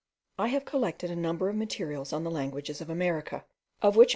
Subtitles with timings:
[0.39, 3.45] I have collected a number of materials on the languages of America,
[3.83, 4.09] of which MM.